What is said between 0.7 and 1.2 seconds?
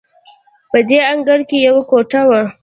په دې